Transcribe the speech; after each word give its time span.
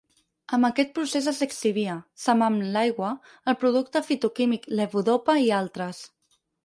Amb 0.55 0.67
aquest 0.69 0.93
procés 0.93 1.25
es 1.31 1.41
lixivia, 1.43 1.97
se'n 2.23 2.41
va 2.43 2.47
amb 2.51 2.65
l'aigua, 2.77 3.11
el 3.53 3.59
producte 3.65 4.01
fitoquímic 4.09 4.67
levodopa 4.81 5.37
i 5.47 5.53
altres. 5.59 6.01